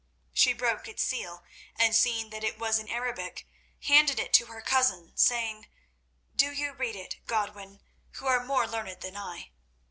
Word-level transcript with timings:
She 0.33 0.51
broke 0.53 0.87
its 0.87 1.03
seal, 1.03 1.43
and, 1.75 1.95
seeing 1.95 2.31
that 2.31 2.43
it 2.43 2.57
was 2.57 2.79
in 2.79 2.87
Arabic, 2.87 3.47
handed 3.83 4.17
it 4.17 4.33
to 4.33 4.47
her 4.47 4.59
cousin, 4.59 5.15
saying: 5.15 5.67
"Do 6.35 6.51
you 6.51 6.73
read 6.73 6.95
it, 6.95 7.17
Godwin, 7.27 7.81
who 8.13 8.25
are 8.25 8.43
more 8.43 8.65
learned 8.65 9.01
than 9.01 9.15
I." 9.15 9.51